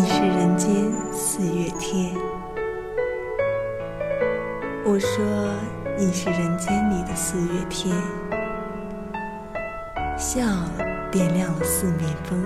[0.00, 2.14] 你是人间四月天。
[4.84, 5.24] 我说
[5.98, 7.92] 你是人间里的四月天，
[10.16, 10.40] 笑
[11.10, 12.40] 点亮了四面风，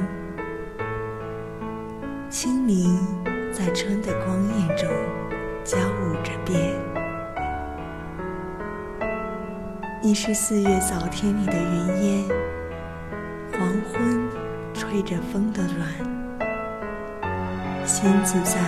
[2.31, 2.99] 清明
[3.53, 4.89] 在春的光艳中
[5.63, 6.59] 交舞着变。
[10.01, 12.25] 你是四月早天里的云烟，
[13.53, 14.27] 黄昏
[14.73, 16.22] 吹着风的暖。
[17.85, 18.61] 星子在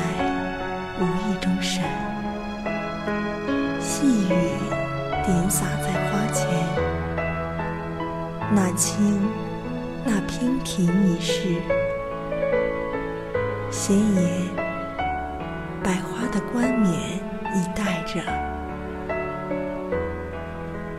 [1.00, 1.84] 无意中闪。
[3.80, 4.34] 细雨
[5.24, 6.48] 点洒在花前，
[8.52, 9.20] 那青，
[10.04, 11.54] 那娉婷已逝，
[13.70, 14.22] 鲜艳
[15.82, 16.92] 百花的冠冕
[17.54, 18.20] 已戴着。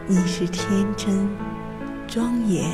[0.08, 1.30] 你是天真
[2.08, 2.72] 庄严，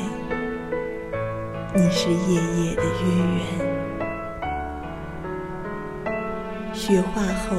[1.74, 3.71] 你是夜夜的月圆。
[6.84, 7.56] 雪化后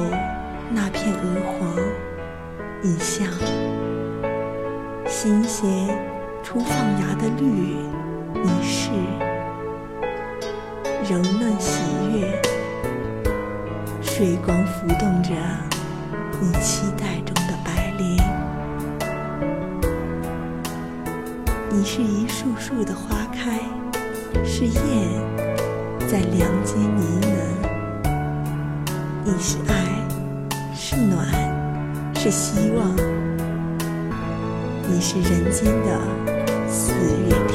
[0.70, 1.74] 那片鹅黄。
[2.82, 3.26] 你像
[5.06, 5.66] 新鲜
[6.42, 7.74] 初放芽的绿，
[8.34, 8.90] 你是
[11.10, 11.80] 柔嫩喜
[12.12, 12.38] 悦，
[14.02, 15.30] 水光浮动着
[16.38, 18.22] 你期待中的白莲。
[21.70, 23.58] 你是一束束的花开，
[24.44, 24.82] 是燕
[26.06, 27.53] 在梁间呢喃。
[29.26, 30.06] 你是爱，
[30.74, 31.26] 是暖。
[32.14, 32.94] 是希望，
[34.86, 35.98] 你是人间的
[36.68, 37.53] 四月天。